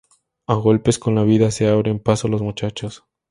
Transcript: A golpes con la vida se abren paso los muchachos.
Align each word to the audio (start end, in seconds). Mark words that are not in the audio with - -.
A 0.47 0.55
golpes 0.55 0.97
con 0.97 1.13
la 1.13 1.21
vida 1.23 1.51
se 1.51 1.67
abren 1.69 1.99
paso 1.99 2.27
los 2.27 2.41
muchachos. 2.41 3.03